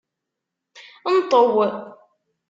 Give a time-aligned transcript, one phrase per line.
[1.15, 1.55] Nṭew!